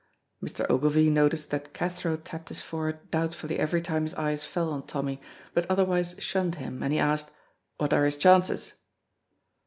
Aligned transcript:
Mr. 0.43 0.65
Ogilvy 0.67 1.11
noticed 1.11 1.51
that 1.51 1.75
Cathro 1.75 2.17
tapped 2.17 2.49
his 2.49 2.59
forehead 2.63 3.11
doubtfully 3.11 3.59
every 3.59 3.83
time 3.83 4.01
his 4.01 4.15
eyes 4.15 4.43
fell 4.43 4.71
on 4.71 4.81
Tommy, 4.87 5.21
but 5.53 5.69
otherwise 5.69 6.15
shunned 6.17 6.55
him, 6.55 6.81
and 6.81 6.91
he 6.91 6.97
asked 6.97 7.29
"What 7.77 7.93
are 7.93 8.05
his 8.05 8.17
chances?" 8.17 8.73